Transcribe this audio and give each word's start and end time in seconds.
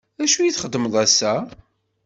D 0.17 0.19
acu 0.23 0.39
i 0.41 0.51
txedmeḍ 0.55 0.93
ass-a? 1.03 1.33